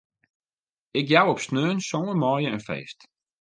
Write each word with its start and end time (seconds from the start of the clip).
Ik 0.99 1.05
jou 1.13 1.27
op 1.31 1.39
saterdei 1.41 1.85
sân 1.89 2.17
maaie 2.21 2.49
in 2.57 2.65
feest. 2.67 2.99